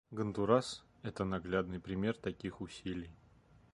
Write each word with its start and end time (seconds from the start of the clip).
Гондурас— 0.09 0.83
это 1.03 1.25
наглядный 1.25 1.79
пример 1.79 2.15
таких 2.17 2.59
усилий. 2.59 3.11